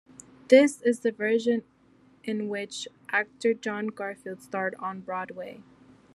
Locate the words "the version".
1.01-1.61